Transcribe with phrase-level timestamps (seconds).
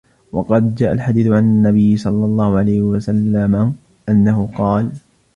[0.31, 3.75] وَقَدْ جَاءَ الْحَدِيثُ عَنْ النَّبِيِّ صَلَّى اللَّهُ عَلَيْهِ وَسَلَّمَ
[4.09, 4.91] أَنَّهُ قَالَ